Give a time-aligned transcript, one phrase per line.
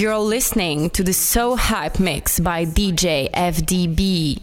[0.00, 4.38] You're listening to the So Hype Mix by DJ FDB.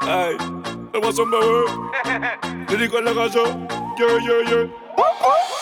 [0.00, 0.36] Ay,
[0.90, 2.66] ¿qué pasó, bebé?
[2.70, 3.40] Dedico en la casa.
[3.98, 5.61] Yeah, yeah, yeah.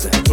[0.00, 0.29] together.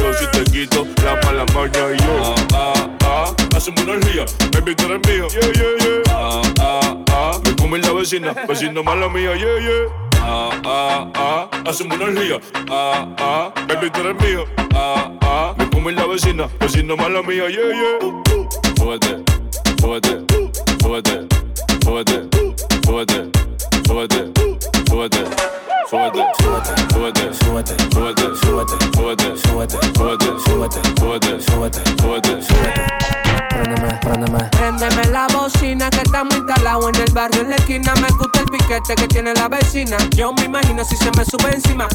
[0.00, 1.92] Yo si te quito la mala maña.
[1.94, 3.34] Y yo, ah, ah, ah.
[3.54, 5.28] Hacemos una orgía, baby, tú eres mío.
[5.28, 6.02] Yeah, yeah, yeah.
[6.10, 7.40] Ah, ah, ah.
[7.44, 9.88] Me come la vecina, vecino mala mía, yeah, yeah.
[10.22, 12.40] Ah, ah, ah, hacemos una orgía.
[12.70, 14.44] Ah, ah, baby, tú eres mío.
[14.74, 17.98] Ah, ah, me come la vecina, vecino mala mía, yeah, yeah.
[18.78, 19.22] Súbete,
[19.80, 20.24] súbete,
[20.80, 21.26] súbete,
[21.84, 22.28] súbete,
[22.86, 23.30] súbete,
[23.86, 24.32] súbete,
[24.88, 25.24] súbete,
[25.90, 26.79] súbete, súbete,
[27.14, 33.10] súbete, súbete, súbete, súbete, súbete, súbete, súbete, súbete, súbete, súbete, súbete, súbete.
[33.50, 37.94] Préndeme, préndeme, Préndeme la bocina que estamos instalados en el barrio en la esquina.
[37.94, 39.96] Me gusta el piquete que tiene la vecina.
[40.16, 41.88] Yo me imagino si se me sube encima.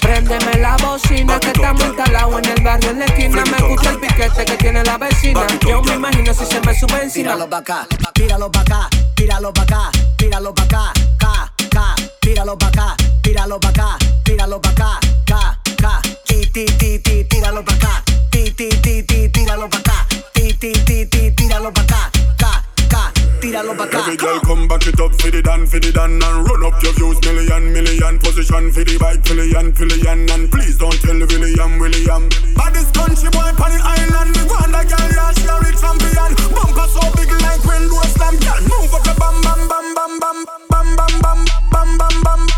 [0.00, 3.44] Préndeme la bocina que estamos instalados en el barrio en la esquina.
[3.44, 5.46] Me gusta el piquete que tiene la vecina.
[5.68, 7.32] Yo me imagino si se me sube encima.
[7.32, 12.56] Tíralo pa' acá, tíralo pa' acá, tíralo pa' acá, tíralo pa' acá, ca, ca, tíralo
[12.56, 12.96] pa' acá,
[13.36, 18.02] tíralo pa' acá, tíralo pa' acá, ca, ca, ti, ti, ti, ti, tíralo pa' acá,
[18.32, 22.10] ti, ti, ti, ti, tíralo pa' acá, ti, ti, ti, ti, tíralo pa' acá,
[22.40, 23.98] ca, ca, tíralo pa' acá.
[23.98, 26.80] Every girl come back it up for the dan, for the dan And run up
[26.82, 31.76] your views, million, million Position for the bike, million, million And please don't tell William,
[31.76, 35.76] William Baddest country boy on the island Me want a girl, yeah, she a real
[35.76, 39.86] champion Bumper so big like when do slam Girl, move up your bam, bam, bam,
[39.92, 40.38] bam, bam
[40.72, 42.55] Bam, bam, bam, bam, bam, bam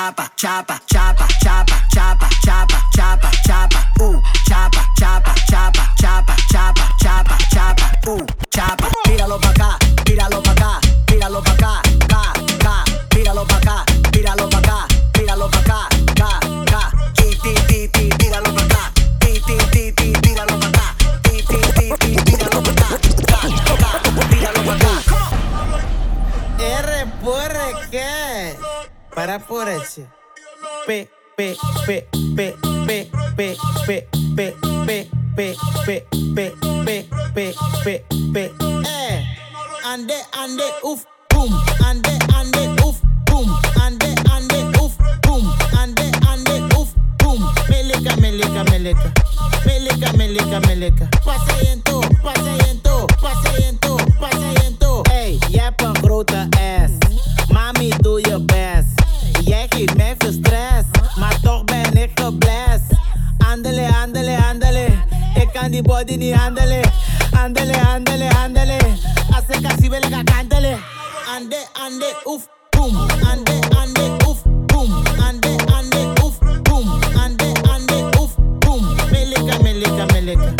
[0.00, 3.69] chapa, chapa, chapa, chapa, chapa, chapa, chapa, chapa,
[29.20, 30.08] Para por ese.
[30.86, 31.54] P, P,
[31.84, 34.96] P, P, P, P, P, P, P,
[35.36, 36.52] P, P, P,
[36.86, 37.54] P, P,
[37.84, 38.38] P, P,
[38.86, 39.24] eh.
[39.84, 41.52] Ande, ande, uf, boom.
[41.84, 43.54] Ande, ande, uf, boom.
[43.82, 45.52] Ande, ande, uf, boom.
[45.78, 46.88] Ande, ande, uf,
[47.18, 47.44] boom.
[47.68, 49.12] Meleka, meleka, meleka.
[49.66, 51.08] Meleka, meleka, meleka.
[51.22, 55.02] Paseento, paseento, paseento, paseento.
[55.10, 56.60] Hey, jij hebt een grote ass.
[56.60, 56.79] Mami,
[60.32, 60.84] stress,
[61.18, 62.98] maar toch ben ik geblest.
[63.38, 64.86] Andele, andele, andele.
[65.34, 66.90] Ik kan die body niet handelen.
[67.42, 68.76] Andele, andele, andele.
[69.30, 70.78] Als ik als wil ik kantelen.
[71.36, 72.96] Ande, ande, oef, boom.
[73.30, 74.92] Ande, ande, oef, boom.
[75.26, 76.88] Ande, ande, oef, boom.
[77.24, 78.84] Ande, ande, oef, boom.
[79.10, 80.54] Meleka, meleka, meleka.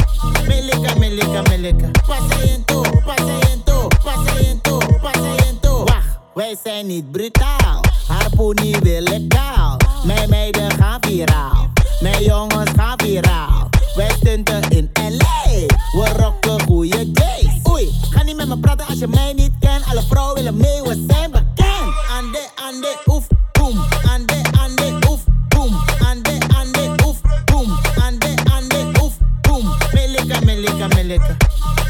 [0.47, 1.91] Meleka, meleka, meleka.
[2.07, 5.85] Paseento, paseento, paseento, paseento.
[5.85, 7.81] Wacht, wij zijn niet brutaal.
[8.07, 9.60] Harpoenie weer legaal.
[10.05, 11.69] Mijn meiden gaan viraal.
[12.01, 13.69] Mijn jongens gaan viraal.
[13.95, 15.51] Wij stunten in L.A.
[15.93, 17.47] We rocken goede days.
[17.71, 19.85] Oei, ga niet met mijn praten als je mij niet kent.
[19.91, 21.95] Alle vrouwen willen mee, we zijn bekend.
[22.19, 23.79] Ande, ande, oef, boom.
[24.11, 25.77] Ande, ande, oef, boom.
[26.09, 27.79] Ande, ande, oef, boom.
[28.05, 29.75] Ande, ande, oef, boom.
[29.93, 31.37] Melika, melika, melika.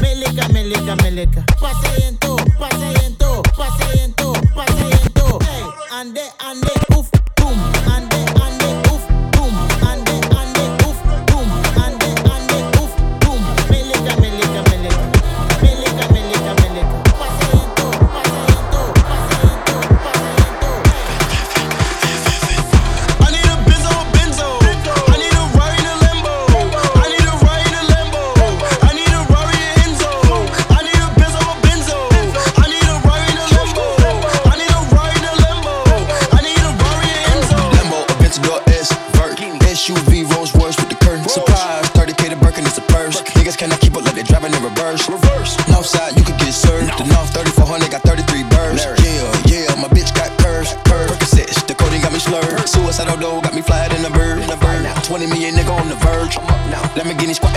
[0.01, 1.43] Melika, melika, melika.
[1.59, 5.37] Paseyento, paseyento, paseyento, paseyento.
[5.45, 5.63] Hey,
[5.99, 7.10] ande, ande, oef.
[57.21, 57.50] bin ich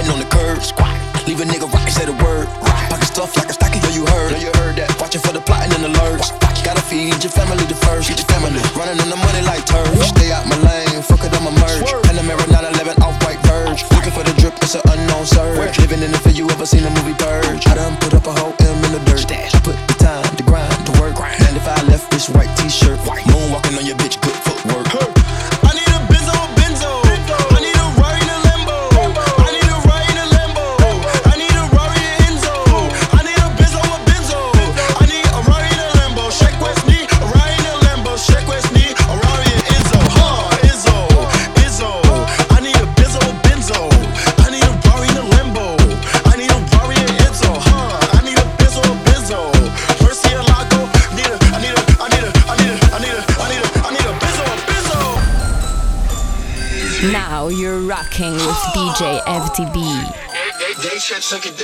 [61.35, 61.64] second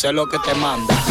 [0.00, 1.09] Hacer lo que te manda.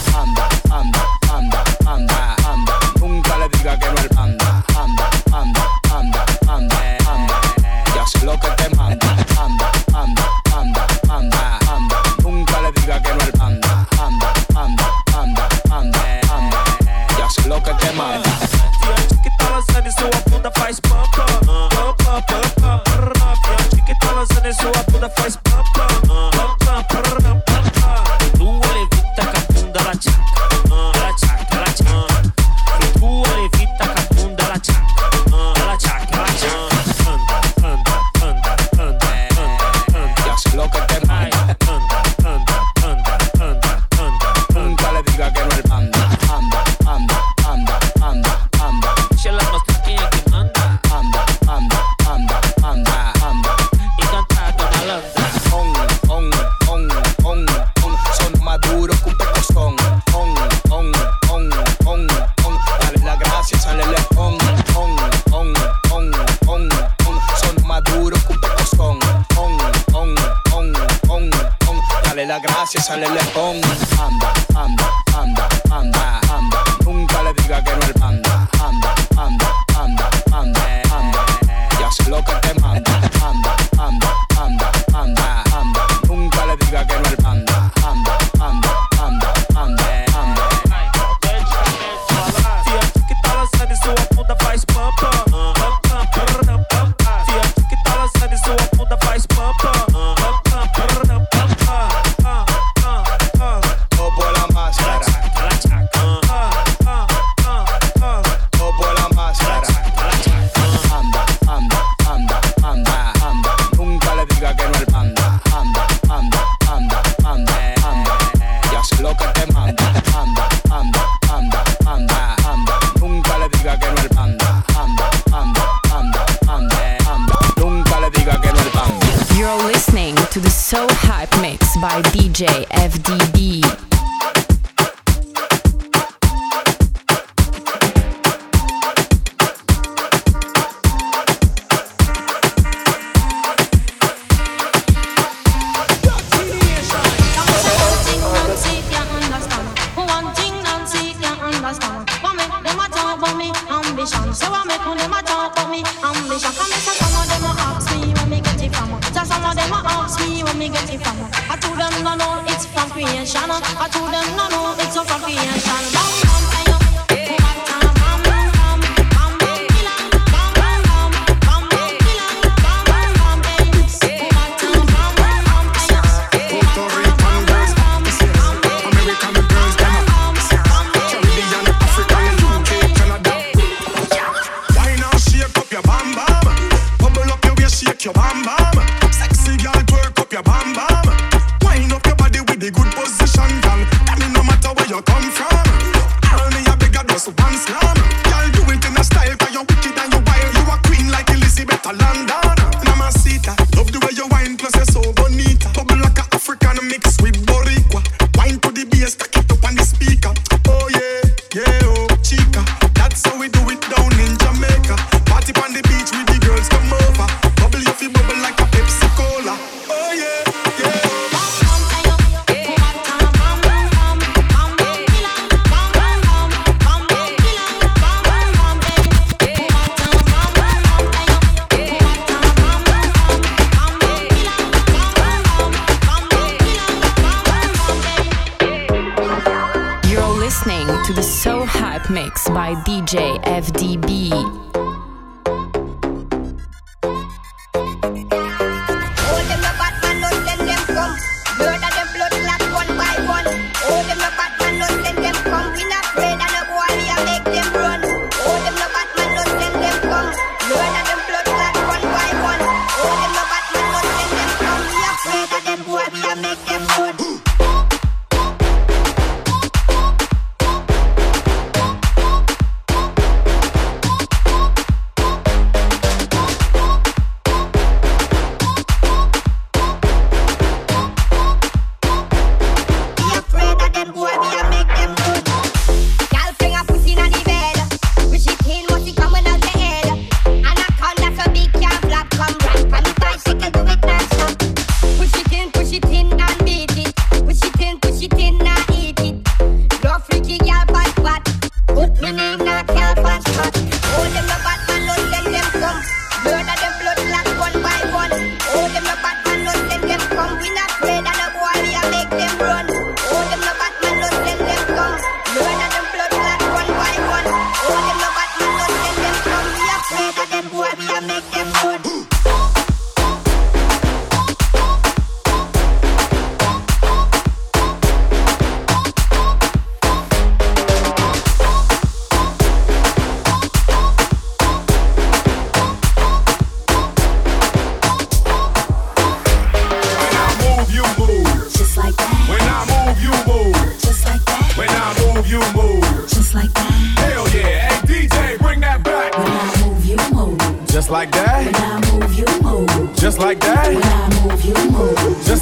[353.49, 353.55] So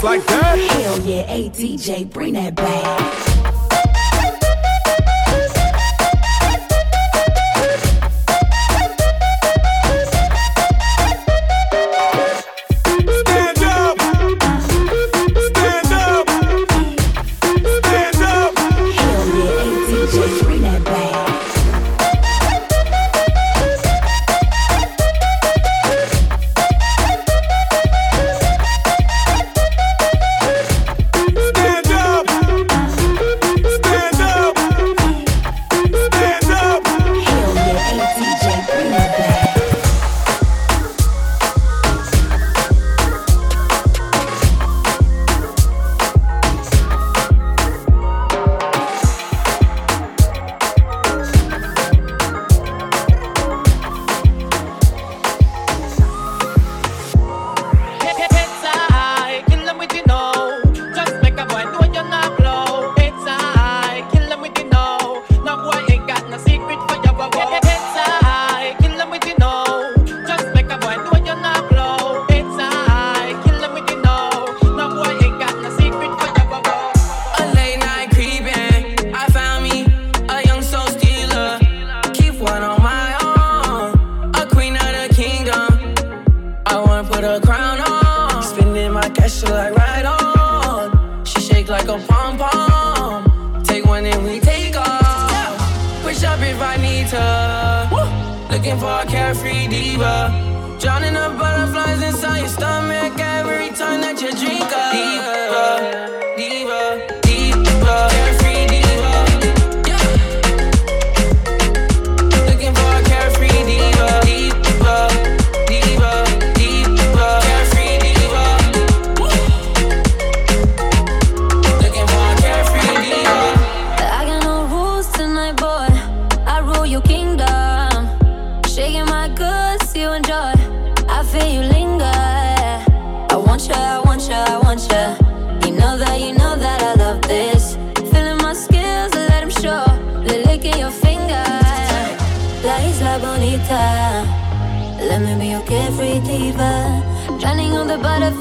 [0.07, 0.19] I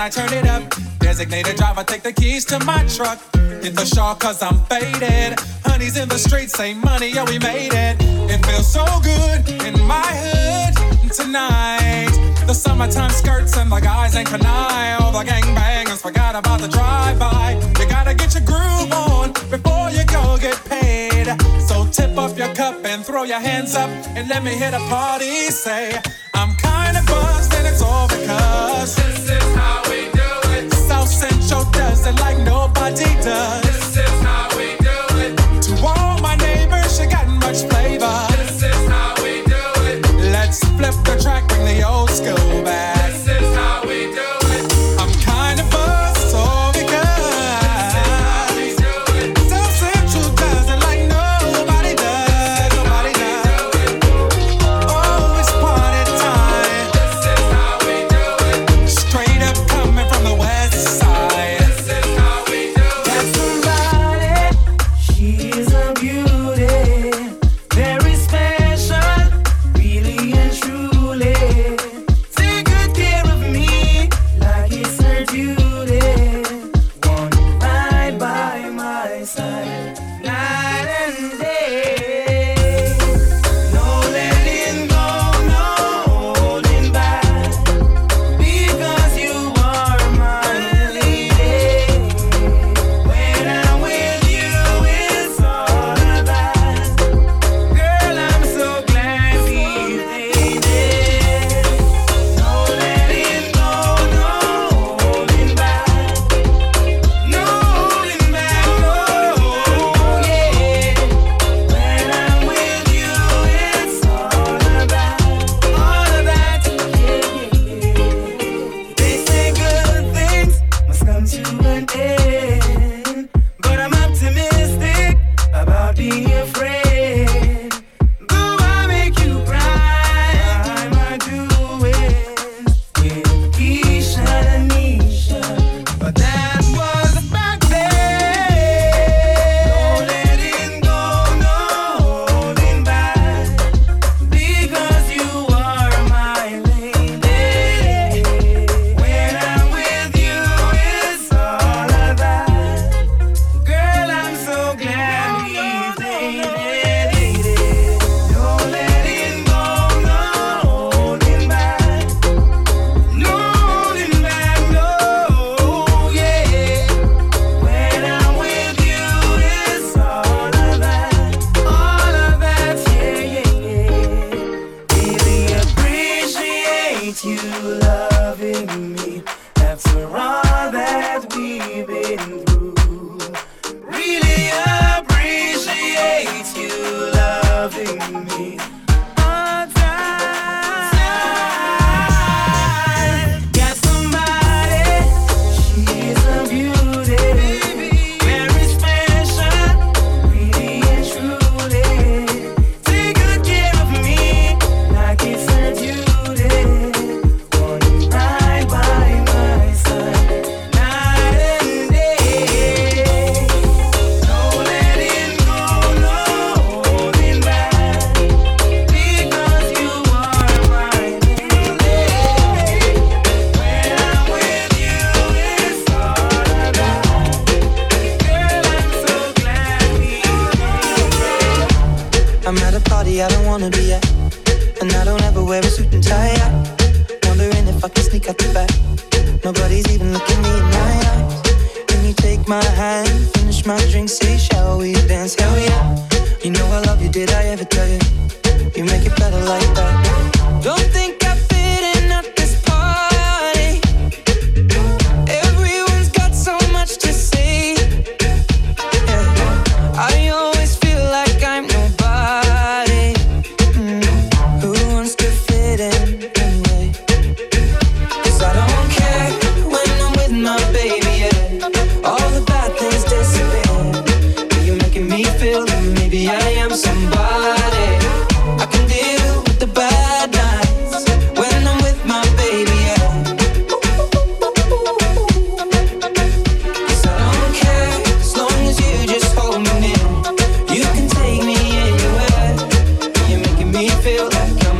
[0.00, 0.62] I turn it up.
[1.00, 3.18] Designated driver, take the keys to my truck.
[3.62, 5.38] Hit the shawl cause I'm faded.
[5.64, 7.96] Honey's in the streets, say Monty, yeah, we made it.
[8.30, 12.10] It feels so good in my hood tonight.
[12.46, 14.98] The summertime skirts and the guys ain't canine.
[15.12, 17.60] The gangbangers forgot about the drive-by.
[17.80, 19.67] You gotta get your groove on before
[22.18, 25.50] off your cup and throw your hands up and let me hit a party.
[25.50, 25.96] Say,
[26.34, 30.72] I'm kinda buzzed and it's all because this is how we do it.
[30.88, 33.77] South Central does it like nobody does.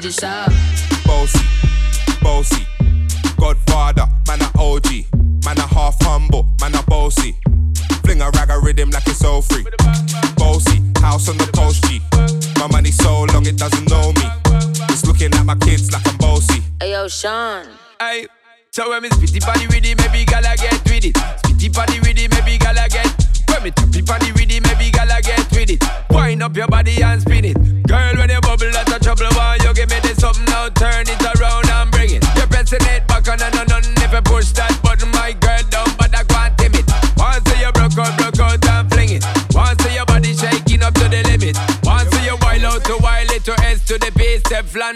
[0.00, 0.52] did you shop?
[1.04, 1.44] Bossy,
[2.22, 2.66] bossy,
[3.36, 4.86] Godfather, man a OG,
[5.44, 7.34] man a half humble, man a bossy.
[8.04, 9.64] Fling a rag a rhythm like it's all free.
[10.36, 12.00] Bossy, house on the coast G.
[12.60, 14.26] My money so long it doesn't know me.
[14.88, 16.62] It's looking at my kids like I'm bossy.
[16.80, 17.66] Hey yo, Sean.
[17.98, 18.28] Aye.
[18.70, 19.84] So when me spitty body with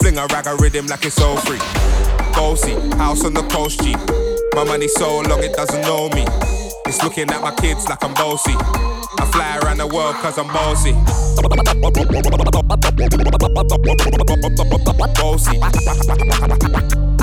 [0.00, 1.58] Fling a rag a rhythm like it's all free.
[2.32, 3.94] Bossy, house on the coast G.
[4.54, 6.24] My money so long it doesn't know me.
[6.86, 8.54] It's looking at my kids like I'm bossy.
[8.56, 10.92] I fly around the world cause I'm bossy.
[15.20, 17.19] Bossy.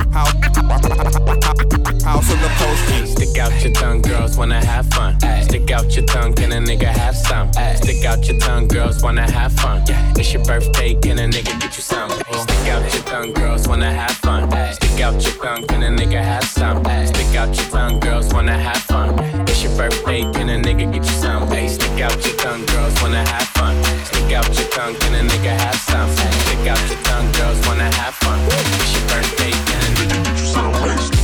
[2.08, 3.06] House on the coast G.
[3.06, 5.20] Stick out your tongue, girls wanna have fun.
[5.44, 7.52] Stick out your tongue, can a nigga have some?
[7.76, 9.84] Stick out your tongue, girls wanna have fun.
[10.16, 12.10] It's your birthday, can a nigga get you some?
[12.10, 14.50] Stick out your tongue, girls wanna have fun.
[14.74, 16.84] Stick out your tongue, can a nigga have some?
[17.06, 19.20] Stick out your tongue, girls wanna have fun.
[19.48, 21.48] It's your birthday, can a nigga get you some?
[21.50, 23.76] Stick out your tongue, girls wanna have fun.
[24.06, 26.10] Stick out your tongue, can a nigga have some?
[26.16, 28.40] Stick out your tongue, girls wanna have fun.
[28.48, 31.17] It's your birthday, can a nigga get you some?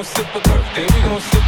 [0.00, 1.39] Gon' sip a birthday, we gon' sip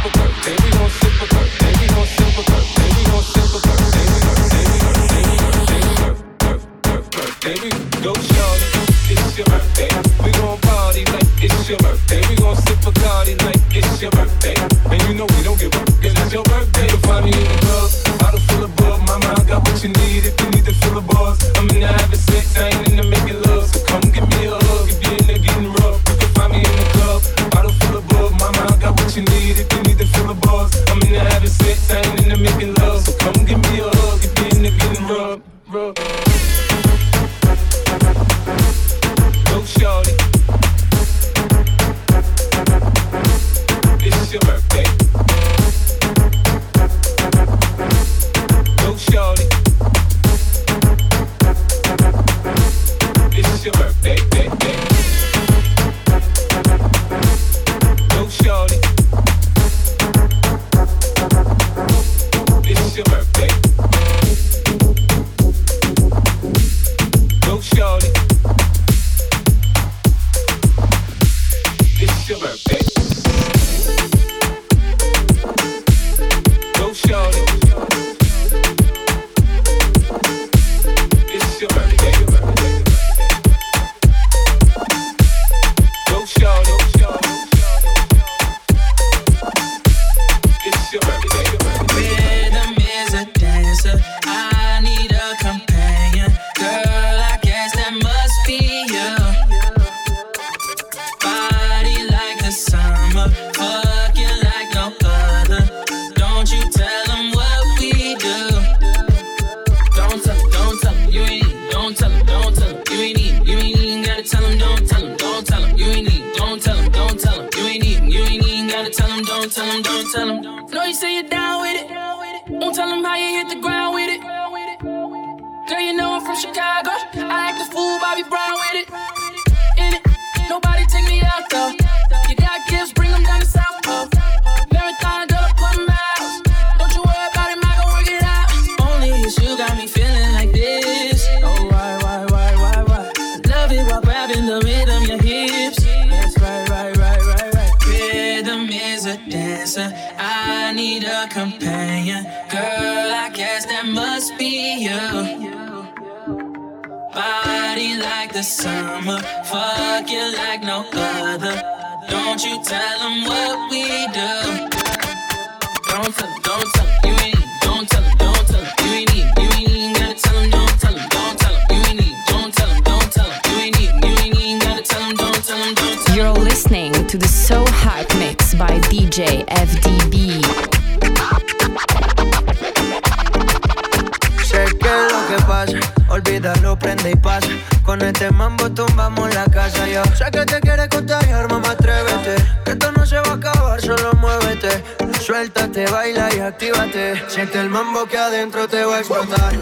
[187.93, 190.01] Con este mambo tumbamos la casa yo.
[190.15, 192.43] Sé que te quieres contagiar, mamá, atrévete.
[192.65, 194.83] Que Esto no se va a acabar, solo muévete.
[195.21, 197.21] Suéltate, baila y actívate.
[197.27, 199.53] Siente el mambo que adentro te va a explotar.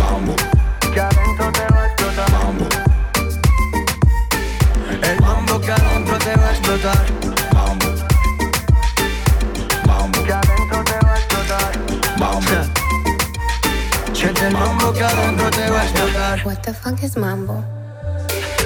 [0.00, 0.34] Mambo.
[0.92, 2.30] Que adentro te va a explotar.
[2.32, 2.68] Mambo.
[5.00, 7.17] El mambo que adentro te va a explotar.
[15.08, 16.46] adentro te va a explotar.
[16.46, 17.64] What the fuck is mambo?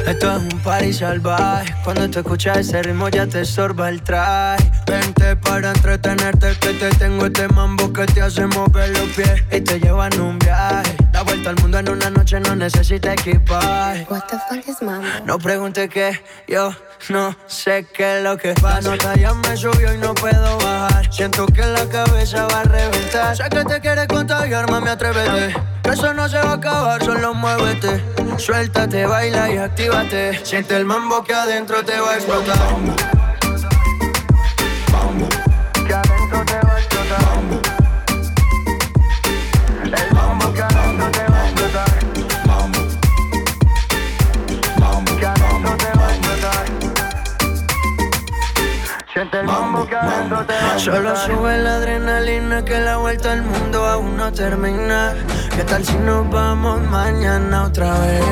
[0.06, 1.74] Esto es un party salvaje.
[1.84, 4.70] Cuando te escuchas ese ritmo ya te sorba el traje.
[4.86, 9.60] Vente para entretenerte que te tengo este mambo que te hace mover los pies y
[9.60, 10.96] te llevan un viaje.
[11.12, 14.06] La vuelta al mundo en una noche no necesita equipaje.
[14.10, 15.06] What the fuck is mambo?
[15.24, 16.74] No pregunte qué, yo
[17.08, 18.80] no sé qué es lo que pasa.
[18.80, 21.12] La nota ya me subió y no puedo bajar.
[21.12, 23.36] Siento que la cabeza va a reventar.
[23.36, 27.34] Sé que te quieres contagiar, mami, atrévete que eso no se va a acabar, solo
[27.34, 28.02] muévete.
[28.38, 30.44] Suéltate, baila y actívate.
[30.44, 33.11] Siente el mambo que adentro te va a explotar.
[49.12, 49.86] Siente mambo
[50.78, 55.12] Solo sube la adrenalina que la vuelta al mundo aún no termina.
[55.54, 58.22] ¿Qué tal si nos vamos mañana otra vez?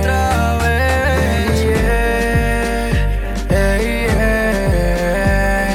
[0.00, 1.62] Otra vez.
[1.62, 2.90] Yeah,
[3.48, 3.78] yeah,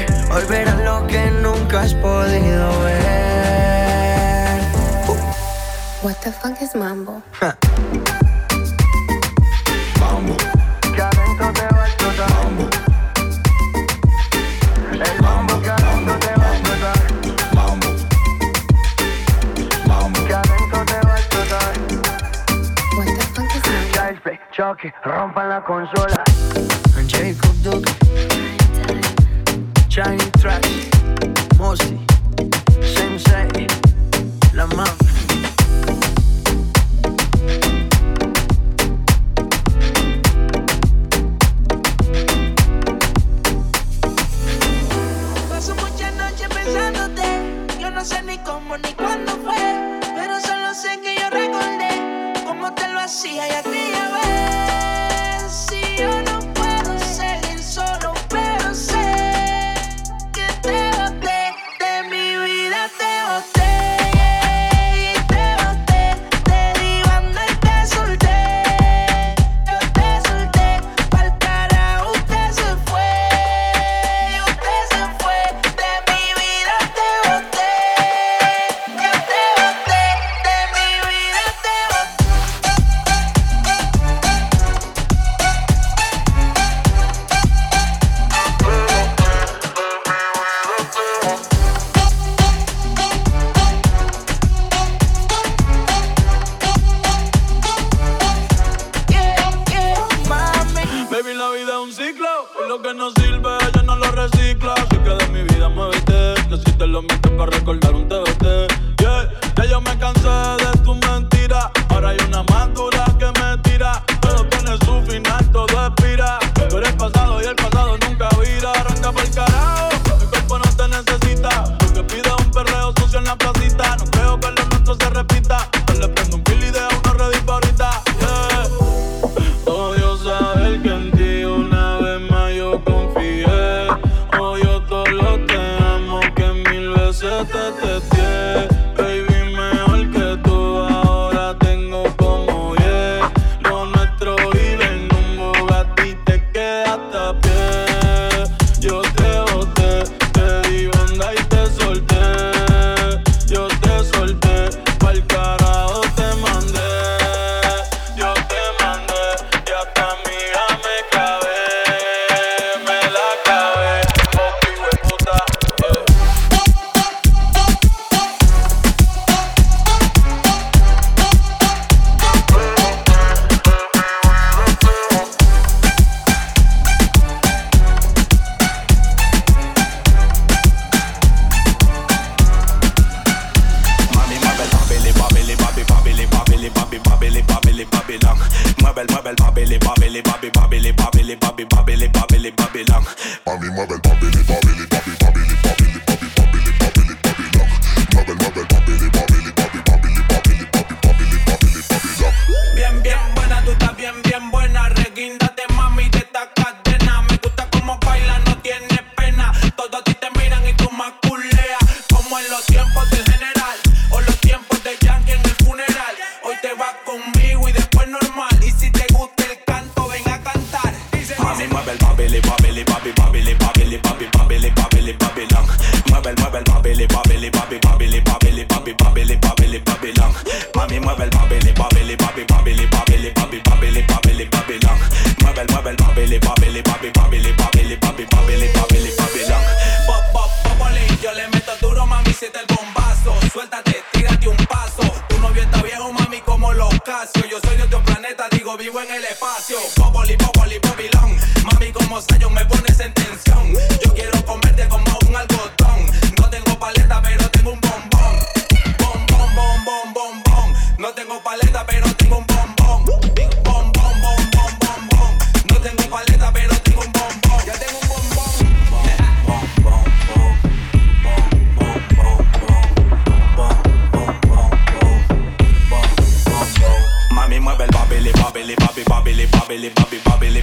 [0.04, 0.36] yeah.
[0.36, 3.00] Hoy verás lo que nunca has podido ver.
[6.04, 7.22] What the fuck is mambo?
[24.60, 26.22] choque, rompan la consola.
[27.08, 27.90] Jacob Duke,
[29.88, 30.66] Shiny Track,
[31.58, 32.19] Mossy.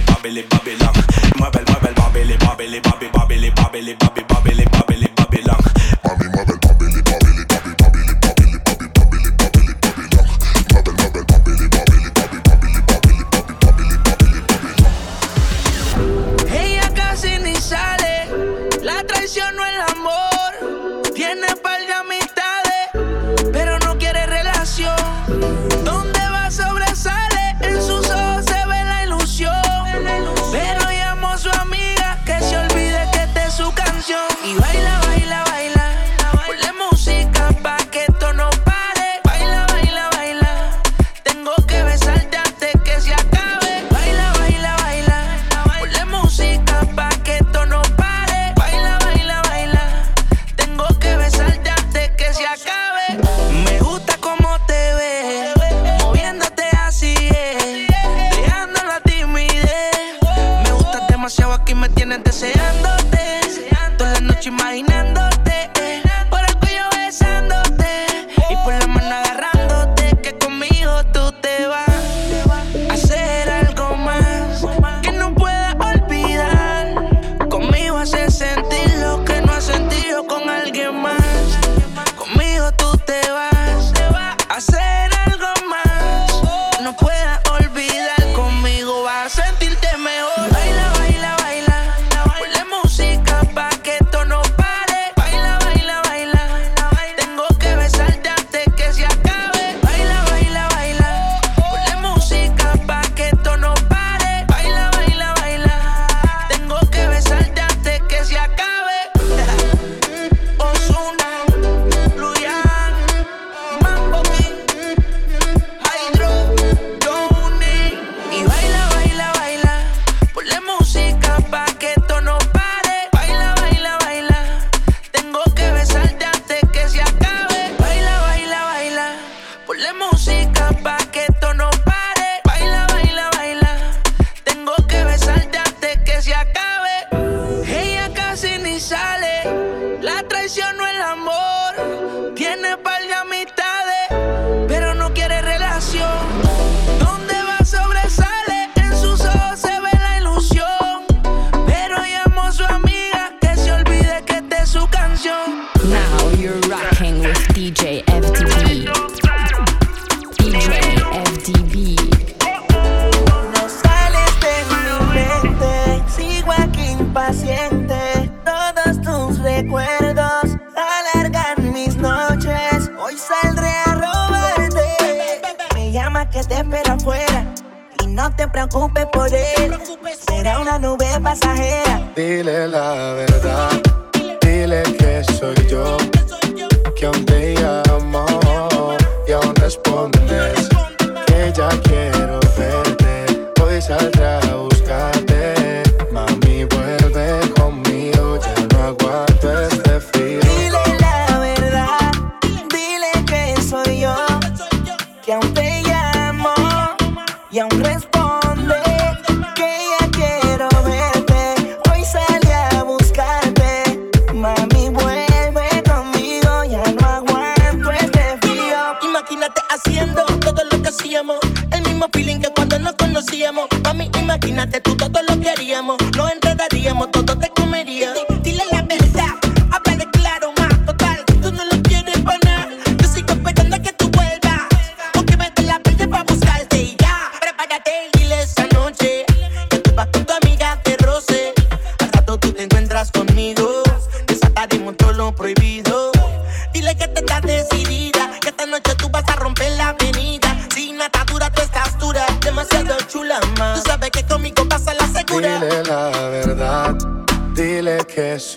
[0.07, 0.95] babele babylon
[1.37, 5.61] mueve el mueve el babele babele babi babele babele babi babele babele babylon
[6.03, 6.66] mami mueve el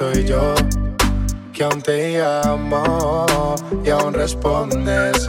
[0.00, 0.54] soy yo,
[1.52, 5.28] que aún te llamo y aún respondes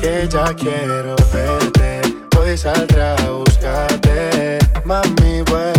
[0.00, 2.00] que ya quiero verte.
[2.36, 5.77] Hoy saldré a buscarte, mami vuelve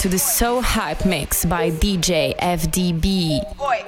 [0.00, 3.56] to the So Hype Mix by DJ FDB.
[3.56, 3.85] Voy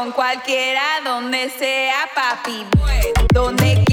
[0.00, 2.64] con cualquiera, donde sea papi.
[3.34, 3.84] Donde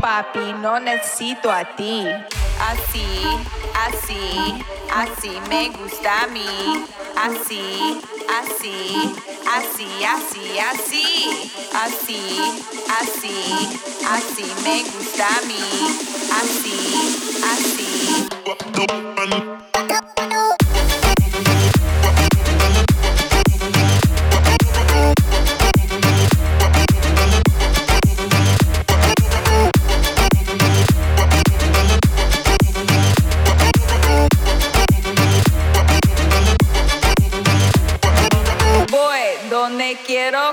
[0.00, 2.06] papi, no necesito a ti.
[2.70, 3.22] Así,
[3.86, 6.84] así, así me gusta a mí.
[7.16, 8.00] Así,
[8.40, 9.14] así,
[9.56, 11.06] así, así, así.
[11.72, 12.20] Así,
[13.00, 13.36] así,
[14.08, 15.64] así me gusta a mí.
[16.40, 16.76] Así,
[17.52, 18.28] así.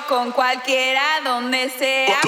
[0.07, 2.19] Con cualquiera, donde sea.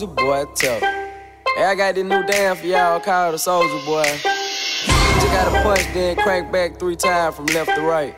[0.00, 0.80] Soldier boy, tough.
[0.80, 4.08] Hey, I got this new dance for y'all called the Soldier Boy.
[4.24, 8.16] Just gotta punch, then crank back three times from left to right.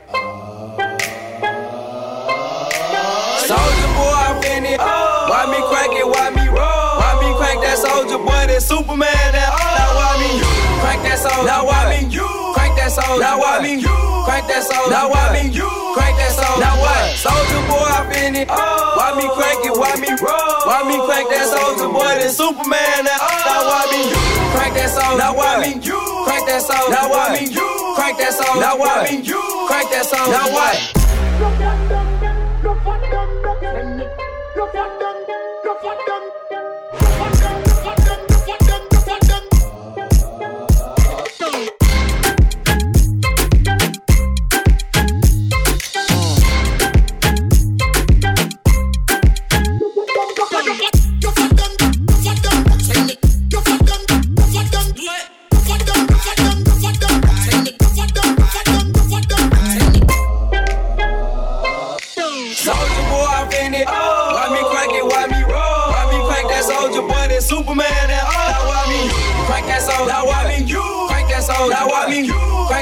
[3.42, 4.78] Soldier boy, I'm in it.
[4.78, 6.06] Why me crank it?
[6.06, 7.02] Why me roll?
[7.02, 8.46] Why me crank that soldier boy?
[8.46, 9.10] That Superman?
[9.34, 10.38] That now why me
[10.86, 11.50] crank that soldier?
[11.50, 12.06] Now why me
[12.54, 13.18] crank that soldier?
[13.18, 14.86] Now why me crank that soldier?
[14.86, 16.62] Now why me crank that soldier?
[16.62, 17.10] Now what?
[17.18, 18.46] Soldier boy, I'm in it.
[18.46, 19.74] Why me crank it?
[19.74, 20.51] Why me roll?
[20.72, 22.00] Why me crank that soldier boy?
[22.00, 23.04] That Superman?
[23.04, 24.08] That now why me
[24.56, 25.20] crank that soldier?
[25.20, 26.88] Now why me crank that soldier?
[26.88, 27.52] Now why me
[27.92, 28.56] crank that soldier?
[28.56, 29.20] Now why me
[29.68, 30.32] crank that soldier?
[30.32, 32.01] Now what?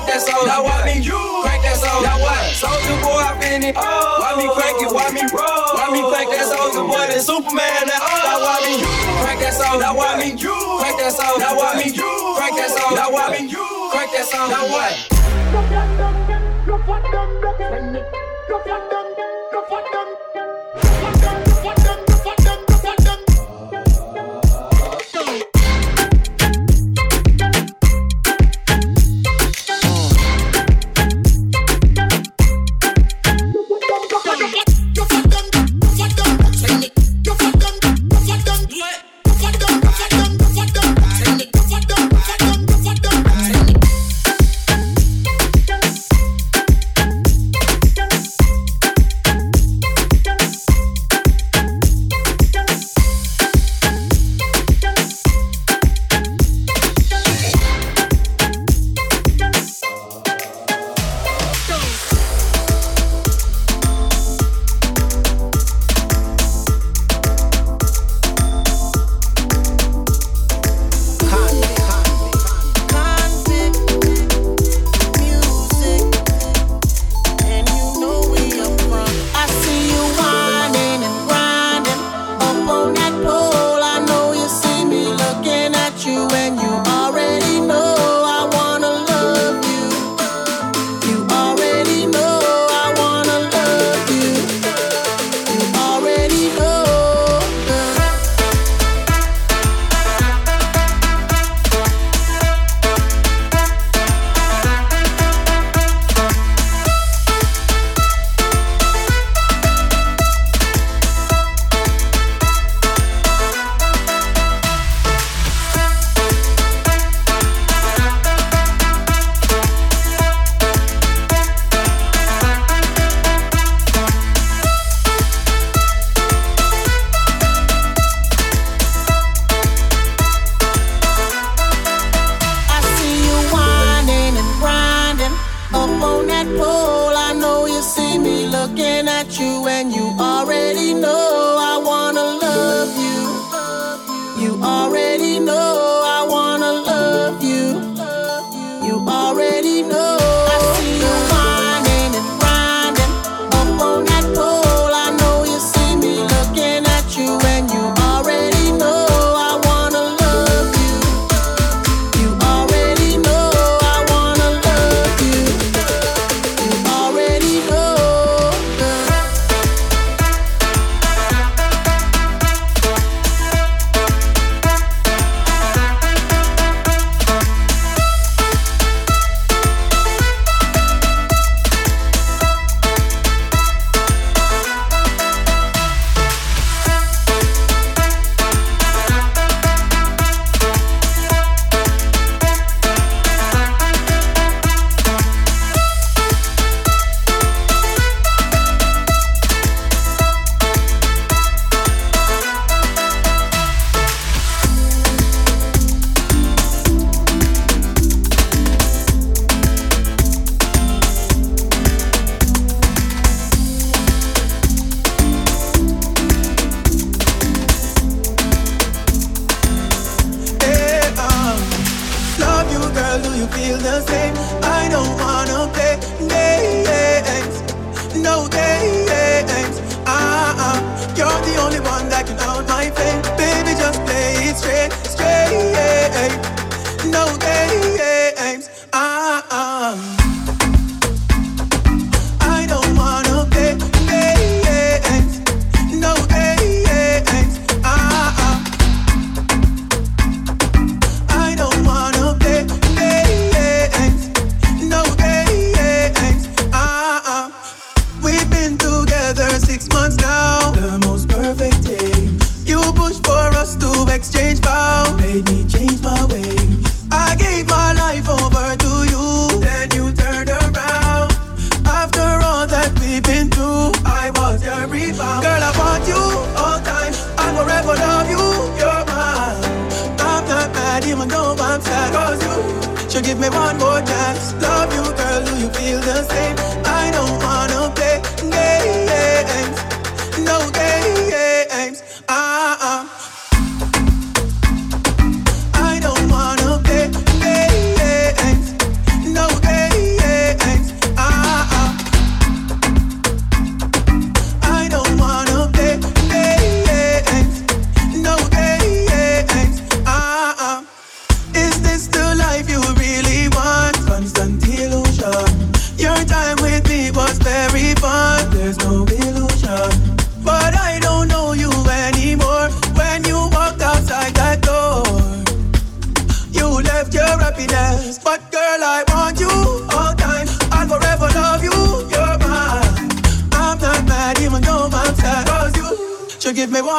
[0.01, 0.48] Crank that soldier?
[0.48, 2.09] Now why me you crank that soldier?
[2.09, 2.57] Now what?
[2.57, 3.76] Soldier boy, I been it.
[3.76, 4.90] Why me crank it?
[4.92, 5.76] Why me roll?
[5.76, 7.05] Why me crank that soldier boy?
[7.09, 7.84] That Superman?
[7.88, 8.24] That oh.
[8.24, 9.80] Now why me you crank that soldier?
[9.80, 11.44] Now why me you crank that soldier?
[11.44, 12.96] Now why me you crank that soldier?
[12.96, 14.53] Now why me you crank that soldier?
[14.53, 14.92] Now what?
[15.53, 16.16] Look at them,
[16.66, 18.11] look at them, look at them.
[18.64, 18.99] give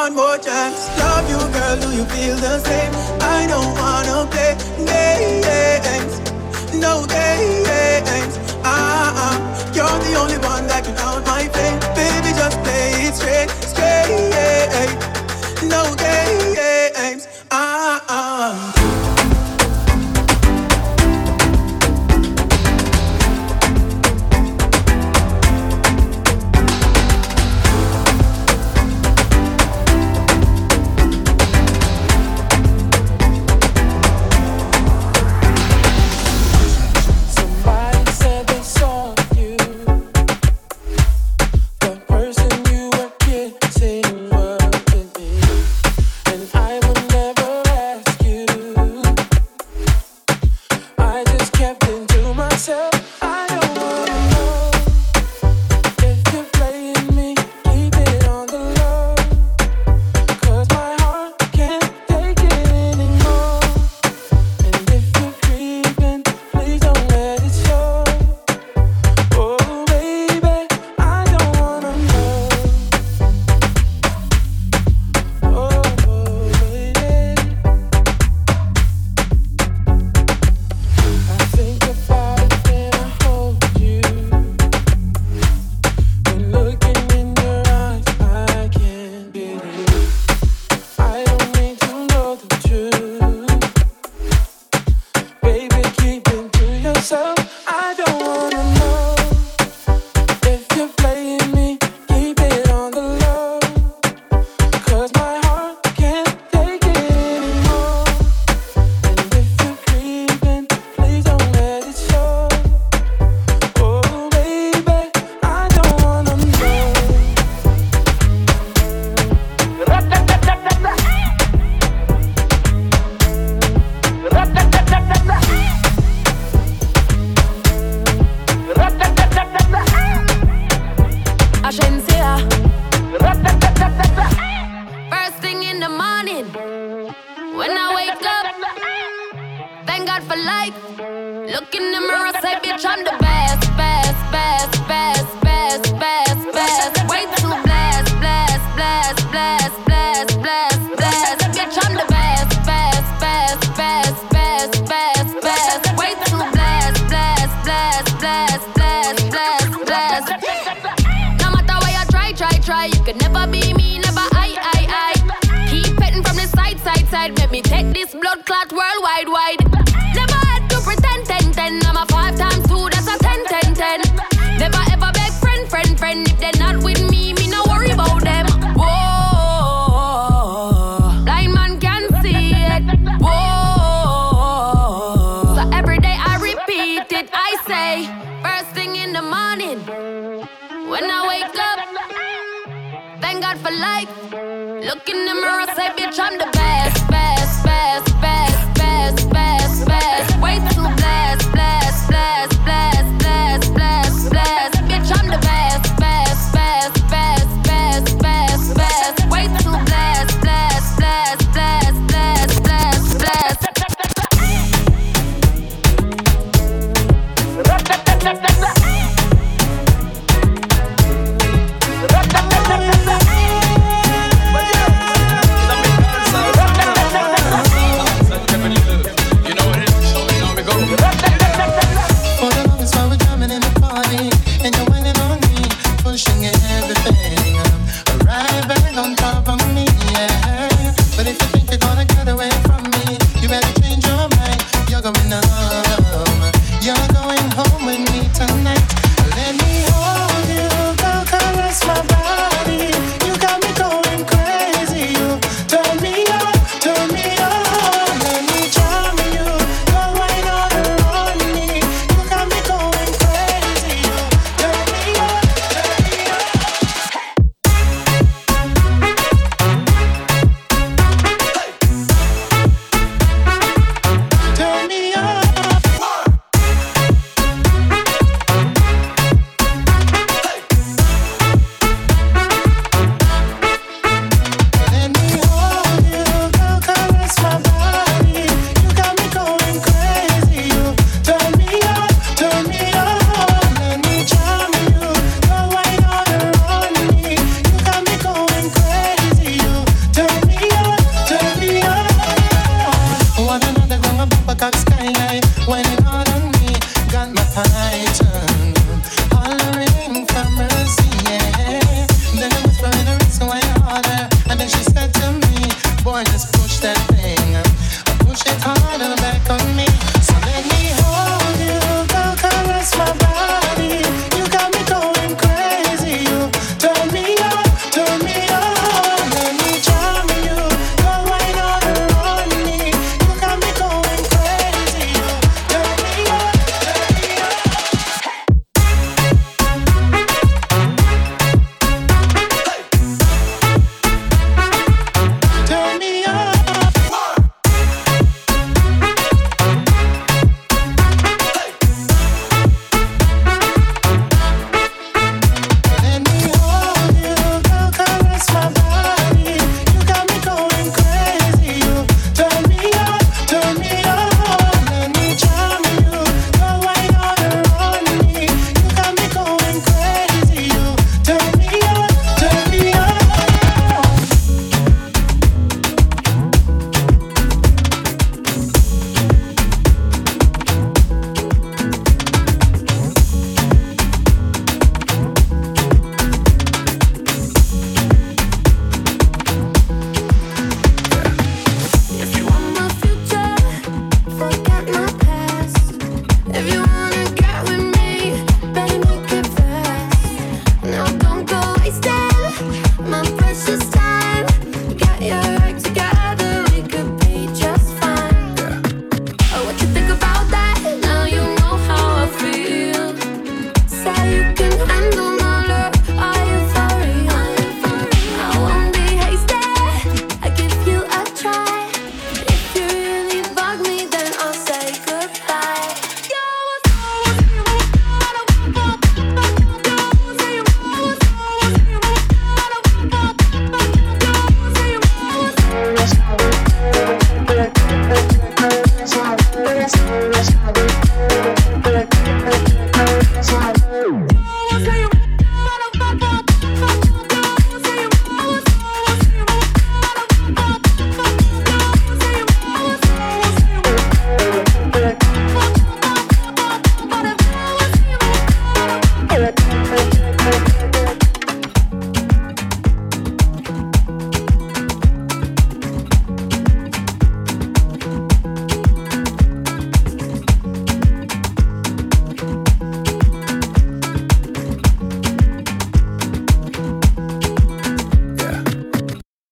[0.04, 0.88] one more chance.
[0.98, 2.92] Love you, girl, do you feel the same?
[3.20, 4.41] I don't wanna play.